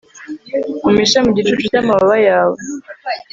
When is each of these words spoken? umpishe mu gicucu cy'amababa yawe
umpishe 0.85 1.17
mu 1.25 1.29
gicucu 1.35 1.63
cy'amababa 1.71 2.17
yawe 2.27 2.57